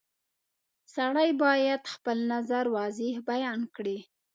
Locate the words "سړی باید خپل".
0.95-2.17